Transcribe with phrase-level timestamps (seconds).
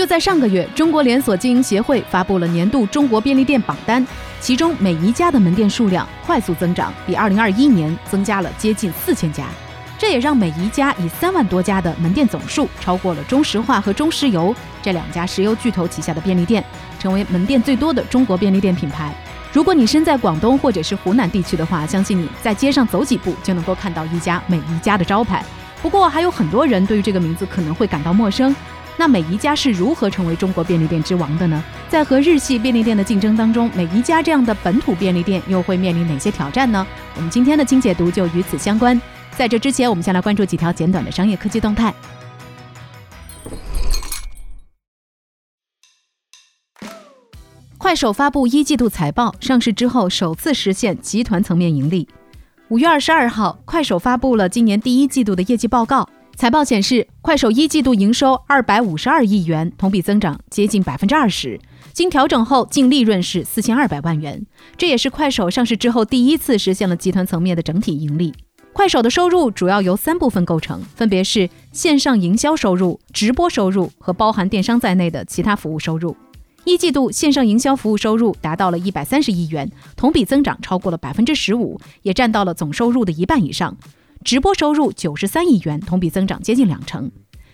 [0.00, 4.02] 就在上个月，中国连锁经营协会发布了年度中国便利店榜单，
[4.40, 9.44] 其中每一家的门店数量快速增长，比2021年增加了接近四千家。
[9.98, 16.64] 这也让每一家以三万多家的门店总数超过了中石化和中石油这两家石油巨头旗下的便利店，
[16.98, 19.14] 成为门店最多的中国便利店品牌。
[19.52, 25.44] 如果你身在广东或者是湖南地区的话，相信你在街上走几步就能够看到一家每一家的招牌。
[25.82, 28.56] 不过，还有很多人对于这个名字可能会感到陌生。
[29.00, 31.64] 那每一家是如何成为中国便利店之王的呢？
[31.88, 36.86] 在和日系便利店的竞争当中，每一家这样的本土便利店又会面临哪些挑战呢？
[37.16, 39.00] 我们今天的精解读就与此相关。
[39.38, 41.94] 在这之前，我们先来关注几条简短的商业科技动态。
[47.78, 52.06] 快手发布一季度财报，上市之后首次实现集团层面盈利。
[52.68, 56.06] 五月二十二号，快手发布了今年第一季度的业绩报告。
[56.40, 61.60] 财报显示，快手一季度营收二百五十二亿元，同比增长接近百分之二十。
[61.92, 64.46] 经调整后，净利润是四千二百万元，
[64.78, 68.32] 这也是快手上市之后第一次实现了集团层面的整体盈利。
[68.72, 76.16] 快手的收入主要由三部分构成，分别是线上营销收入、直播收入和包含电商在内的其他服务收入。
[76.64, 83.76] 一季度线上营销服务收入达到了一百三十亿元，同比增长超过了百分之十五，也占到了总收入的一半以上。
[84.22, 87.10] 直播收入九十三亿元，同比增长接近两成。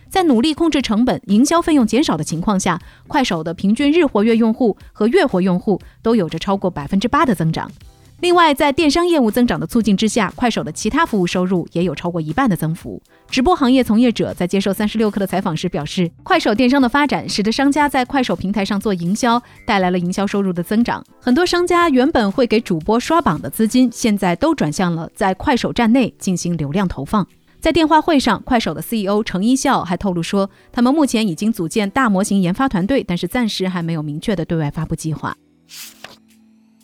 [0.09, 7.71] 在努力控制成本、营销费用减少的情况下，快手的平均日活跃用户和月活用户都有着超过百分之八的增长。
[8.19, 12.99] 另外，在电商业务增长的促进之下，快手的其他服务收入也有超过一半的增幅。
[13.29, 21.03] 直播行业从业者在接受三十六氪的采访时表示，快手电商的发展使得商家在快手平台上做营销，带来了营销收入的增长。
[21.21, 27.27] 很多商家原本会给主播刷榜的资金，现在都转向了在快手站内进行流量投放。
[27.59, 35.37] 在电话会上，快手的 CEO 程一笑还透露说，他们目前已经组建大模型研发团队，但是暂时还没有明确的对外发布计划。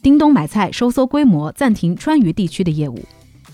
[0.03, 3.00] 叮咚买菜收缩规模，暂停川渝地区的业务。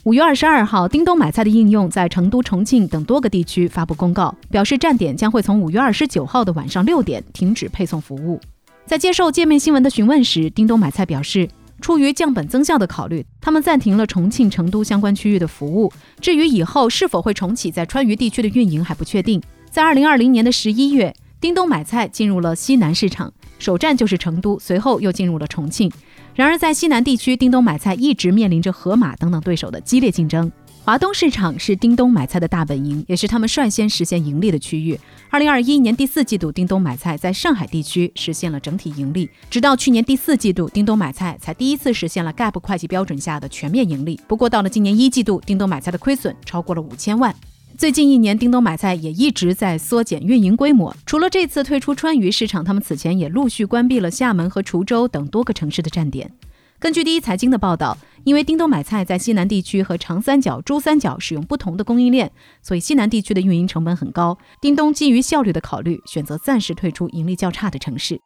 [0.01, 8.41] 五月二十二号，叮咚买菜的应用在成都、重庆等多个地区发布公告，表示站点将会从五月二十九号的晚上六点停止配送服务。
[8.87, 11.47] 在接受界面新闻的询问时，叮咚买菜表示，
[11.81, 15.93] 出于降本增效的考虑，他们暂停了重庆、成都相关区域的服务。
[16.19, 19.39] 至于以后是否会重启在川渝地区的运营，还不确定。
[19.69, 25.91] 在二零二零年的十一月，叮咚买菜进入了西南市场，首站就是成都，随后又进入了重庆。
[26.39, 30.49] 然而，在西南地区，叮咚买菜一直面临着盒马等等对手的激烈竞争。
[30.85, 34.97] 华东市场是叮咚买菜的大本营，也是他们率先实现盈利的区域。
[35.29, 39.29] 二零二一年第四季度，叮咚买菜在上海地区实现了整体盈利。
[39.49, 44.17] 直到去年第四季度，叮咚买菜才第一次实现了 GAAP 会计标准下的全面盈利。
[44.25, 47.35] 不过，到了今年一季度，叮咚买菜的亏损超过了五千万。
[47.79, 50.93] 最近一年，叮咚买菜也一直在缩减运营规模。
[51.05, 56.29] 除了这次退出川渝市场，他们此前也陆续关闭了厦门和滁州等多个城市的站点。
[56.77, 62.29] 根据第一财经的报道，因为叮咚买菜在西南地区和长三角、珠三角使用不同的供应链，
[62.61, 64.37] 所以西南地区的运营成本很高。
[64.59, 68.19] 叮咚基于效率的考虑，选择暂时退出盈利较差的城市。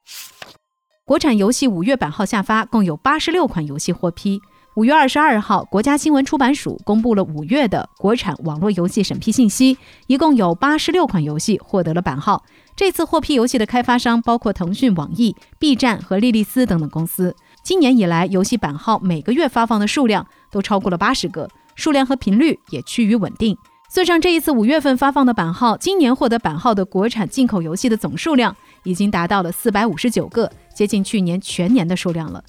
[1.05, 4.41] 国产游戏五月版号下发，共有八十六款游戏获批。
[4.75, 12.43] 五月二十二号，国家新闻出版署公布了五月的国产网络游戏审批信息，一共有八十六款游戏获得了版号。
[12.75, 17.35] 这次获批游戏的开发商包括腾讯、网易、B 站和莉莉丝等等公司。
[17.61, 23.55] 今年以来，游戏版号每个月发放的数量都超过了八十个，数量和频率也趋于稳定。
[23.89, 28.55] 算上这一次五月份发放的版号，今年获得版号的国产进口游戏的总数量
[28.85, 32.43] 已经达到了四百五十九个，接近去年全年的数量了。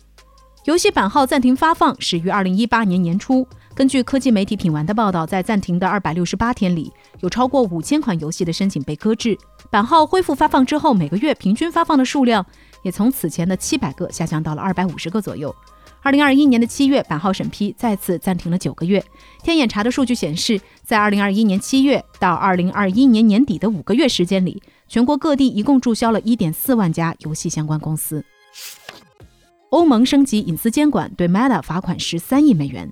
[0.64, 3.46] 游戏版号暂停发放始于二零一八年年初。
[3.74, 6.90] 根据科技媒体品玩的报道，在暂停的二百六十八天里，
[7.20, 9.36] 有超过五千款游戏的申请被搁置。
[9.70, 12.44] 版号恢复发放之后，每个月平均发放的数量
[12.82, 15.54] 也从此前的七百个下降到了二百五十个左右。
[16.00, 19.04] 二零二一年的七月，版号审批再次暂停了九个月。
[19.42, 28.24] 天眼查的数据显示，在二零二一年七月到二零二一年年底的五个月时间里，全国各地一共注销了一点四万家游戏相关公司。
[29.74, 32.88] 欧盟升级隐私监管，对 Meta 罚款十三亿美元。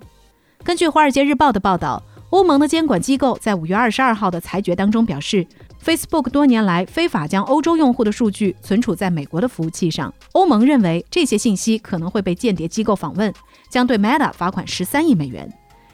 [0.65, 5.47] 根据《华尔街日报》的报道，欧盟的监管机构在五月二十二号的裁决当中表示
[5.81, 10.13] ，Facebook 多年来非法将欧洲用户的数据存储在美国的服务器上。
[10.33, 13.33] 欧盟认为这些信息可能会被间谍机构访问，
[13.69, 15.49] 将对 Meta 罚款十三亿美元。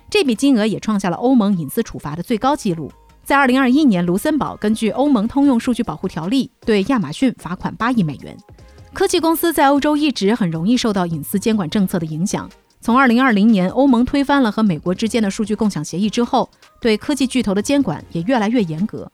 [0.09, 2.91] 这笔金额也创下了欧盟隐私处罚的最高纪录。
[3.23, 8.35] 在二零二一年，卢森堡根据欧盟通用数据保护条例对亚马逊罚款八亿美元。
[8.91, 12.49] 科技公司在欧洲一直很容易受到隐私监管政策的影响。
[12.81, 16.49] 从二零二零年欧盟推翻了和美国之间的数据共享协议之后，
[16.81, 19.09] 对科技巨头的监管也越来越严格。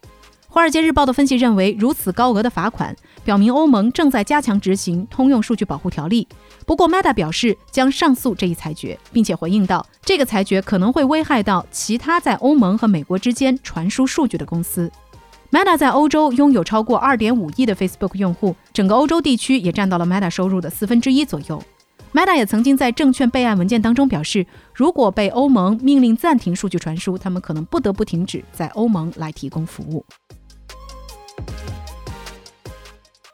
[0.48, 2.96] 华尔街日报的分析认为，如此高额的罚款
[3.26, 6.26] 表明欧盟正在加强执行通用数据保护条例。
[6.66, 14.90] 不过，Meta 表示将上诉这一裁决，并且回应到，这个裁决可能会危害到其他在欧盟和美国之间传输数据的公司。
[15.56, 21.64] Meta 在欧洲拥有超过2.5亿的 Facebook 用户，整个欧洲地区也占到了 Meta 收入的四分之一左右。
[22.12, 30.06] Meta 也曾经在证券备案文件当中表示，如果被欧盟命令暂停数据传输，他们可能不得不停止在欧盟来提供服务。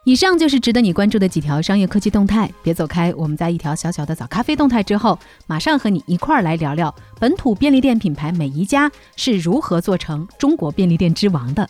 [0.04, 3.12] 以上就是值得你关注的几条商业科技动态，别走开。
[3.16, 5.18] 我们在一条小小的早咖啡动态之后，
[5.48, 11.68] 马上和你一块儿来聊聊本土便利店品牌美宜佳是如何做成中国便利店之王的。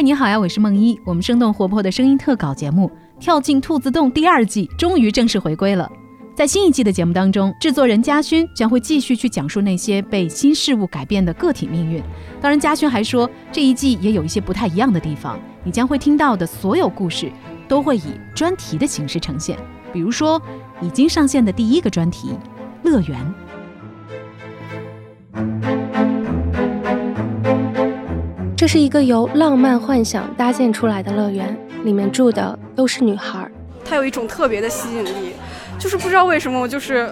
[0.00, 0.98] 嗨，你好呀，我是梦一。
[1.04, 2.90] 我们生动活泼的声音特稿节目
[3.22, 5.86] 《跳进兔子洞》第二季终于正式回归了。
[6.34, 12.02] 在新一季的节目当中，制作人嘉勋将会继续去讲述那些被新事物改变的个体命运。
[12.40, 15.38] 当然，嘉勋还说这一季也有一些不太一样的地方。
[15.62, 17.30] 你将会听到的所有故事
[17.68, 19.58] 都会以专题的形式呈现，
[19.92, 20.40] 比如说
[20.80, 22.30] 已经上线的第一个专题——
[22.84, 23.34] 乐园。
[28.60, 33.50] 这是一个由浪漫幻想搭建出来的乐园，里面住的都是女孩。
[33.82, 35.32] 它有一种特别的吸引力，
[35.78, 37.10] 就是不知道为什么，就是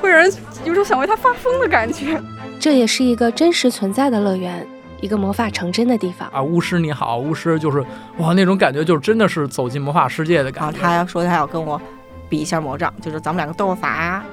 [0.00, 0.32] 会让人
[0.64, 2.18] 有种想为它发疯的感觉。
[2.58, 4.66] 这也是一个真实存在的乐园，
[5.02, 6.42] 一个魔法成真的地方啊！
[6.42, 7.84] 巫师你好，巫师就是
[8.16, 10.80] 哇，那种感觉就是真的是走进魔法世界的感觉。
[10.80, 11.78] 他说他要跟我
[12.26, 14.24] 比一下魔杖，就是咱们两个斗个法。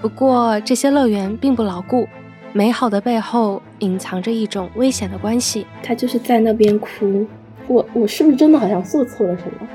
[0.00, 2.08] 不过这些乐园并不牢固。
[2.52, 5.66] 美好的背后隐藏着一种危险的关系。
[5.82, 7.26] 他就是在那边哭，
[7.66, 9.68] 我我是不是真的好像做错了什么？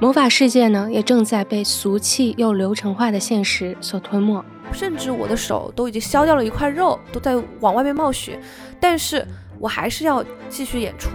[0.00, 4.44] 魔法世界呢，也正在被俗气又流程化的现实所吞没。
[4.70, 8.38] 甚至我的手都已经削掉了一块肉，都在往外面冒血，
[8.78, 9.26] 但是
[9.58, 11.08] 我还是要继续演出。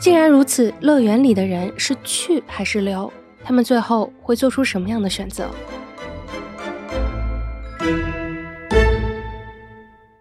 [0.00, 3.10] 既然如此，乐园里的人是去还是留？
[3.44, 5.48] 他们最后会做出什么样的选择？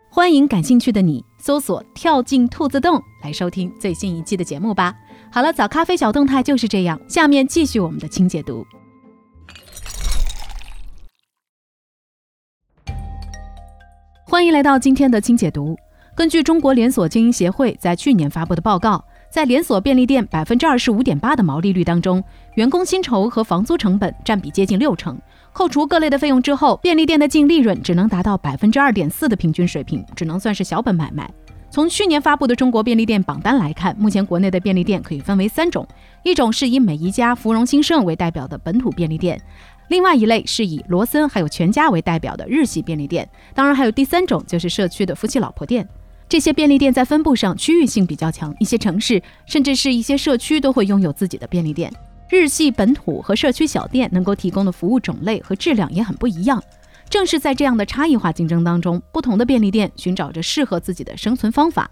[0.07, 4.93] 欢迎感兴趣的你搜索“跳进兔子洞”来收听最新一期的节目吧。
[5.31, 6.99] 好了，早咖啡小动态就是这样。
[7.09, 8.63] 下面继续我们的清解读。
[14.27, 15.75] 欢迎来到今天的清解读。
[16.15, 22.23] 根据中国连锁经营协会在去年发布的报告，在连锁便利店百分之二十五点八的毛利率当中，
[22.55, 25.19] 员工薪酬和房租成本占比接近六成。
[25.53, 31.29] 扣除各类的费用之后，便利店的净利润只能达到百分之二点四的平均水平，只能算是小本买卖。
[31.69, 35.87] 从去年发布的中国便利店榜单来看，目前国内的便利店可以分为三种：
[36.23, 39.37] 一种是以美宜佳、芙蓉兴盛为代表的本土便利店；
[39.89, 45.87] 另外一类是以罗森还有全家为代表的日系便利店；当然还有第三种，就是社区的夫妻老婆店。
[46.27, 51.91] 这些便利店在分布上区域性比较强，一些城市甚至是一些社区都会拥有自己的便利店。
[52.31, 56.63] 日系本土和社区小店能够提供的服务种类和质量也很不一样。
[57.09, 61.91] 正是在这样的差异化竞争当中，不同的便利店寻找着适合自己的生存方法。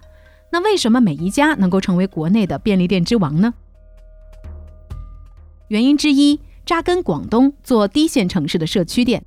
[0.50, 3.54] 那为什么每一家能够成为国内的便利店之王呢？
[5.68, 9.22] 原因之一，扎根广东做低线城市的社区店。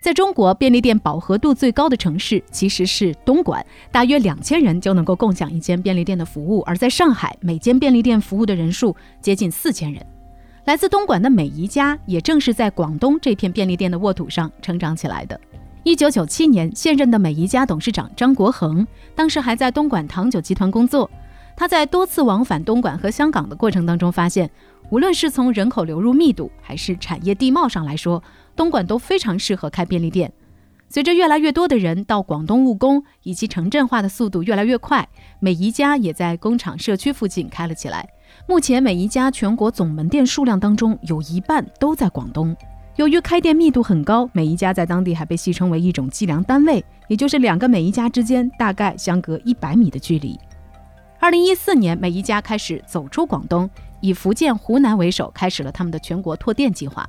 [0.00, 10.15] 在中国，便利店饱和度最高的城市其实是东莞，大约两千人就能够共享一间便利店的服务；而在上海，每间便利店服务的人数接近四千人。
[10.66, 15.40] 来自东莞的美宜佳，也正是在广东这片便利店的沃土上成长起来的。
[15.84, 21.08] 一九九七年，现任的美宜佳董事长张国恒，当时还在东莞糖酒集团工作。
[21.54, 24.50] 他在多次往返东莞和香港的过程当中，发现，
[24.90, 28.20] 无论是从人口流入密度，还是产业地貌上来说，
[28.56, 30.32] 东莞都非常适合开便利店。
[30.88, 35.06] 随着越来越多的人到广东务工，以及城镇化的速度越来越快，
[35.40, 38.08] 美宜家也在工厂社区附近开了起来。
[38.46, 42.56] 目前，美宜家全国总门店数量当中有一半都在广东。
[42.94, 50.38] 由于开店密度很高，美宜家在当地还被戏称为一种计量单位，也就是两个美宜家之间大概相隔一百米的距离。
[51.18, 53.68] 二零一四年，美宜家开始走出广东，
[54.00, 57.06] 以福建、湖南为首，开始了他们的全国拓店计划。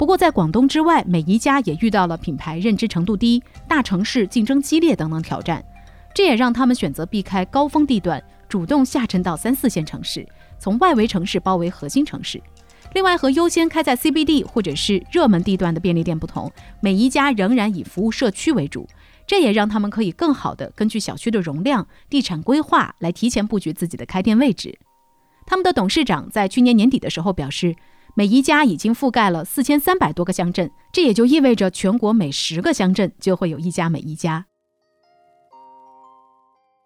[0.00, 5.62] 不过，在广东之外，美宜家也遇到了品牌认知程度低、大城市竞争激烈等等挑战，
[6.14, 10.26] 这也让他们选择避开高峰地段，主动下沉到三四线城市，
[10.58, 12.42] 从外围城市包围核心城市。
[12.94, 18.88] 另外，和优先开在 CBD 或者是热门地段的便利店不同，美宜家仍然以服务社区为主，
[19.26, 24.78] 这也让他们可以更好地根据小区的容量、地产规划来提前布局自己的开店位置。
[25.44, 27.76] 他们的董事长在去年年底的时候表示。
[28.16, 34.46] 每一家已经覆盖了四千三百多个乡镇，这也就意味着全国每十个乡镇就会有一家美宜佳。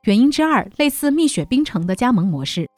[0.05, 2.69] 原因之二，类似蜜雪冰城的加盟模式。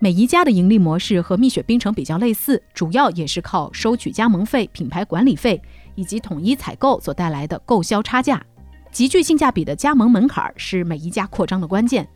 [0.00, 5.60] 美宜佳的盈利模式和蜜雪冰城比较类似，主要也是靠收取加盟费、品牌管理费
[5.94, 8.44] 以及统一采购所带来的购销差价。
[8.90, 12.08] 极具性价比的加盟门槛是每一家扩张的关键。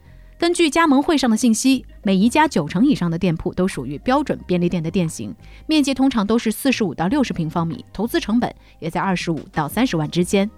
[0.42, 5.32] 根据加盟会上的信息，每一家九成以上的店铺都属于标准便利店的店型，
[5.68, 10.50] 面积通常都是四十五到六十平方米，投资成本也在二十五到三十万之间。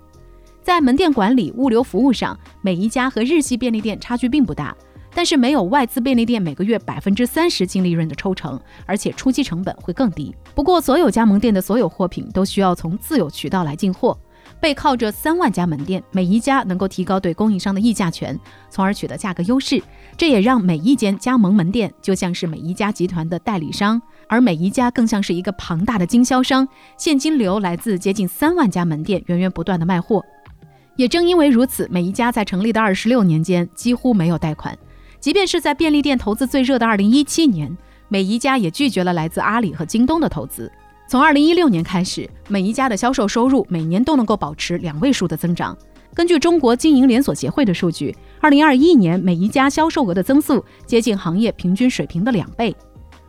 [0.62, 4.74] 在门店管理、物流服务上，每一家和日系便利店差距并不大，
[5.14, 10.34] 但是没有外资便利店每个月百分之三十净利润的抽成，而且初期成本会更低。
[10.54, 14.18] 不过，所有加盟店的所有货品都需要从自有渠道来进货。
[14.60, 18.38] 背靠着三万家门店，每一家能够提高对供应商的议价权，
[18.70, 19.82] 从而取得价格优势。
[20.16, 30.24] 这也让每一间加盟门店就像是每一家集团的代理商，而每一家更像是一个庞大的经销商，现金流来自接近三万家门店源源不断的卖货。
[30.96, 34.78] 也正因为如此，每一家在成立的二十六年间几乎没有贷款，
[35.18, 40.70] 即便是在便利店投资最热的二零一七年，每一家也拒绝了来自阿里和京东的投资。
[41.06, 45.76] 从二零一六年开始，每一家的销售收入每年都能够保持两位数的增长。
[46.14, 52.74] 根据中国经营连锁协会的数据，二零二一年每一家销售额的增速接近行业平均水平的两倍。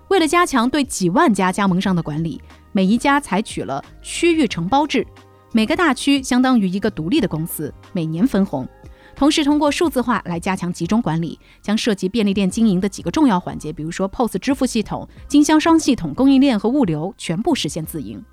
[0.07, 2.41] 为了加强对几万家加盟商的管理，
[2.71, 5.05] 每一家采取了区域承包制，
[5.51, 8.67] 每个大区相当于一个独立的公司，每年分红。
[9.15, 18.23] 同时，通过数字化来加强集中管理，将涉及便利店经营的几个重要环节，比如说 POS 支付系统、经销商系统、供应链和物流，全部实现自营。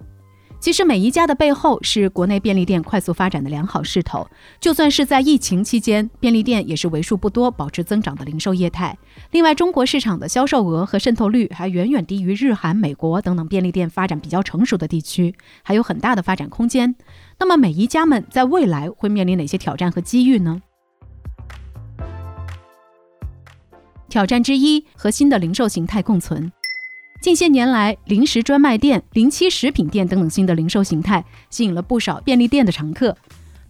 [0.58, 4.24] 其实，每一家的背后是国内便利店快速发展的良好势头。
[4.60, 8.96] 就算是在疫情期间，便利店也是为数不多保持增长的零售业态。
[9.32, 15.34] 另外，中国市场的销售额和渗透率还远远低于日韩、美国等等便利店发展比较成熟的地区，
[15.64, 16.94] 还有很大的发展空间。
[17.40, 20.62] 那么，每一家们在未来会面临哪些挑战和机遇呢？
[24.12, 26.52] 挑战之一和新的零售形态共存。
[27.22, 33.16] 近些年来，零食专卖店、零七食品店等等新的零售形态吸引了不少便利店的常客。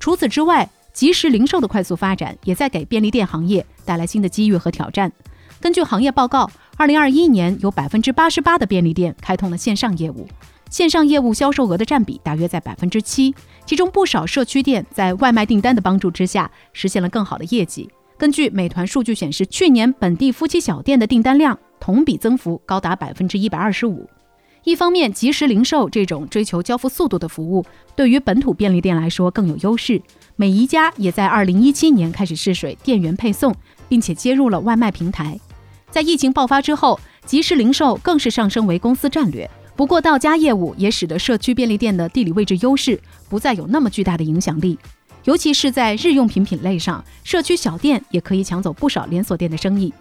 [0.01, 5.13] 除此之外，即时零售的快速发展也在给便利店行业带来新的机遇和挑战。
[5.61, 10.27] 根据行业报告，二零二一年有百分之八十八的便利店开通了线上业务，
[10.69, 13.33] 线上业务销售额的占比大约在百分之七，
[13.65, 17.89] 其中不少社区店在外卖订单的帮助之下实现了更好的业绩。
[18.23, 24.09] 根据美团数据显示，去年本地夫妻小店的订单量同比增幅高达百分之一百二十五。
[24.63, 30.01] 一方面，即时零售这种追求交付速度的服务，对于本土便利店来说更有优势。
[30.37, 33.53] 美宜佳也在二零一七年开始试水店员配送，
[33.89, 35.37] 并且接入了外卖平台。
[35.91, 39.51] 在疫情爆发之后，即时零售更是上升为公司战略。
[39.75, 44.79] 不过，到家业务也使得社区便利店的地理位置优势不再有那么巨大的影响力。
[45.25, 49.93] 尤其是在日用品品类上，社区小店也可以抢走不少连锁店的生意。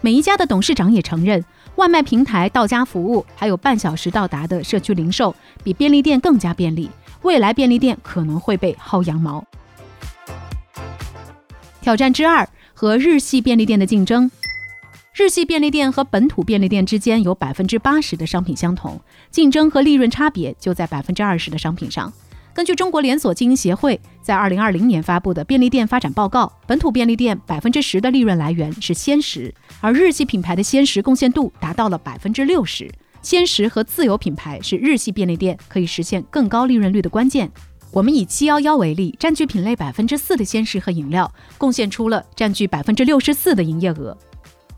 [0.00, 1.44] 每一家的董事长也承认，
[1.76, 6.90] 外卖平台到家服务还有半小时到达的社区零售，比便利店更加便利。
[7.22, 9.44] 未来便利店可能会被薅羊毛。
[11.80, 14.30] 挑战之二和日系便利店的竞争。
[15.14, 22.12] 日系便利店和本土便利店之间有百分之八十的商品相同，竞争和利润差别就在百分之二十的商品上。
[22.56, 32.90] 根据中国连锁经营协会在二零二零年发布的便利店发展报告，本土便利店百分之十的利润来源是鲜食，而日系品牌的鲜食贡献度达到了百分之六十。
[33.20, 37.52] 鲜食和自有品牌是日系便利店可以实现更高利润率的关键。
[37.90, 44.16] 我们以七幺幺为例，占据品类百分之四的鲜食和饮料，贡献出了占据百分之六十四的营业额。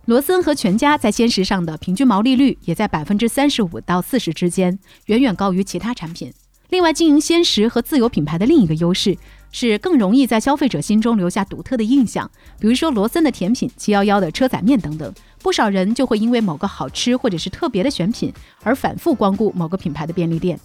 [0.06, 6.32] 罗森和全家在鲜食上的平均毛利率也在百分之三十五到四十之间，远远高于其他产品。
[6.70, 9.16] 另外，经营鲜食和自有品牌的另一个优势
[9.50, 12.30] 是更容易在消费者心中留下独特的印象。
[12.60, 15.10] 比如说罗森的甜品、七幺幺的车仔面等等，
[15.42, 18.30] 不少人就会因为某个好吃或者是特别的选品
[18.62, 20.60] 而反复光顾某个品牌的便利店。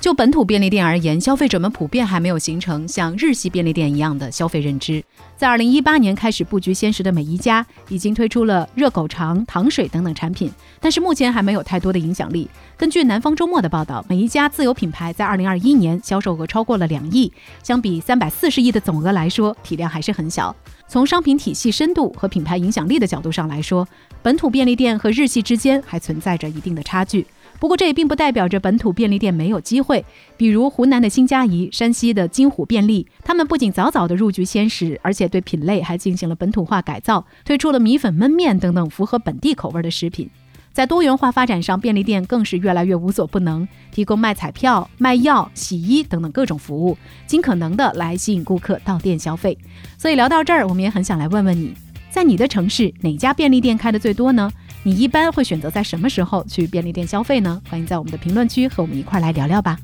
[0.00, 5.02] 就本土便利店而言，消费者们普遍还没有形成像日系便利店一样的消费认知。
[5.36, 12.48] 在二零一八年开始布局鲜食的美宜佳，已经推出了热狗肠、糖水等等产品，但是目前还没有太多的影响力。
[12.76, 17.32] 根据南方周末的报道，美宜佳自有品牌在二零二一年销售额超过了两亿，
[17.64, 20.54] 相比三百四十亿的总额来说，体量还是很小。
[20.86, 23.86] 从商品体系深度和品牌影响力的角度上来说，
[24.22, 27.26] 本土便利店和日系之间还存在着一定的差距。
[27.60, 30.04] 不过，这也并不代表着本土便利店没有机会。
[30.36, 40.30] 比如湖南的新佳怡、山西的金虎便利，他们不仅早早的入局鲜食，而且对品类还进行了本土化改造，推出了米粉、焖面等等符合本地口味的食品。
[40.72, 46.96] 在多元化发展上，便利店更是越来越无所不能，提供卖彩票、卖药、洗衣等等各种服务，
[47.26, 49.58] 尽可能的来吸引顾客到店消费。
[49.96, 51.74] 所以聊到这儿，我们也很想来问问你，
[52.12, 54.48] 在你的城市哪家便利店开的最多呢？
[54.82, 57.60] 你一般会选择在什么时候去便利店消费呢？
[57.68, 59.78] 欢迎在我们的评论区和我们一块来聊聊吧。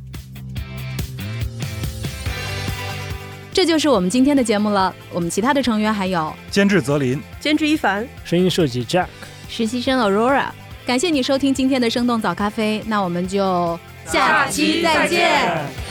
[3.52, 4.94] 这就是我们今天的节目了。
[5.12, 9.06] 我们其他的成员还有监制泽林、监制一凡、声音设计 Jack、
[9.48, 10.46] 实习生 Aurora。
[10.86, 15.83] 感谢你收听今天的生动早咖啡，那我们就下期再见。